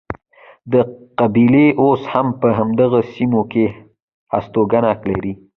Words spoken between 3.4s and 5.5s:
کې هستوګنه لري.